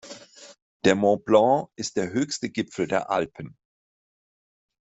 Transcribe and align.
Der 0.83 0.95
Mont 0.95 1.25
Blanc 1.25 1.69
ist 1.75 1.95
der 1.95 2.11
höchste 2.11 2.49
Gipfel 2.49 2.87
der 2.87 3.11
Alpen. 3.11 3.55